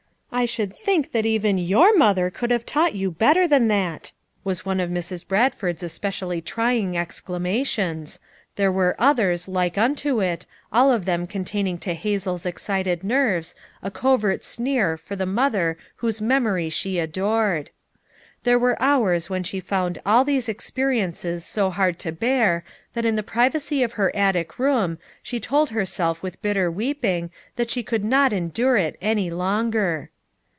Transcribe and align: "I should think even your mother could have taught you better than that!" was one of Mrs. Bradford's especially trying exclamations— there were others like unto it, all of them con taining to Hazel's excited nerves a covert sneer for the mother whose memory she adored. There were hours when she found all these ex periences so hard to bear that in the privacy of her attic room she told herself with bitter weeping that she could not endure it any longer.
"I 0.33 0.45
should 0.45 0.75
think 0.75 1.13
even 1.13 1.57
your 1.57 1.95
mother 1.95 2.29
could 2.31 2.51
have 2.51 2.65
taught 2.65 2.95
you 2.95 3.11
better 3.11 3.47
than 3.49 3.67
that!" 3.67 4.13
was 4.45 4.65
one 4.65 4.79
of 4.79 4.89
Mrs. 4.89 5.27
Bradford's 5.27 5.83
especially 5.83 6.41
trying 6.41 6.97
exclamations— 6.97 8.17
there 8.55 8.71
were 8.71 8.95
others 8.97 9.49
like 9.49 9.77
unto 9.77 10.21
it, 10.21 10.45
all 10.71 10.89
of 10.89 11.03
them 11.03 11.27
con 11.27 11.43
taining 11.43 11.79
to 11.81 11.93
Hazel's 11.93 12.45
excited 12.45 13.03
nerves 13.03 13.53
a 13.83 13.91
covert 13.91 14.45
sneer 14.45 14.97
for 14.97 15.17
the 15.17 15.25
mother 15.25 15.77
whose 15.97 16.21
memory 16.21 16.69
she 16.69 16.97
adored. 16.97 17.69
There 18.43 18.57
were 18.57 18.81
hours 18.81 19.29
when 19.29 19.43
she 19.43 19.59
found 19.59 20.01
all 20.05 20.23
these 20.23 20.47
ex 20.47 20.71
periences 20.71 21.41
so 21.41 21.69
hard 21.69 21.99
to 21.99 22.11
bear 22.13 22.63
that 22.93 23.05
in 23.05 23.17
the 23.17 23.21
privacy 23.21 23.83
of 23.83 23.91
her 23.91 24.15
attic 24.15 24.57
room 24.57 24.97
she 25.21 25.41
told 25.41 25.69
herself 25.71 26.23
with 26.23 26.41
bitter 26.41 26.71
weeping 26.71 27.31
that 27.57 27.69
she 27.69 27.83
could 27.83 28.05
not 28.05 28.31
endure 28.31 28.77
it 28.77 28.97
any 29.01 29.29
longer. 29.29 30.09